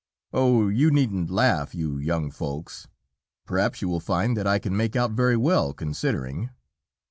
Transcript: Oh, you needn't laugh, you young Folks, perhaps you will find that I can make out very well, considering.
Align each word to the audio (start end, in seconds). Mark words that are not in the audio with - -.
Oh, 0.33 0.67
you 0.67 0.89
needn't 0.89 1.29
laugh, 1.29 1.75
you 1.75 1.99
young 1.99 2.31
Folks, 2.31 2.87
perhaps 3.45 3.83
you 3.83 3.87
will 3.87 3.99
find 3.99 4.35
that 4.35 4.47
I 4.47 4.57
can 4.57 4.75
make 4.75 4.95
out 4.95 5.11
very 5.11 5.37
well, 5.37 5.73
considering. 5.73 6.49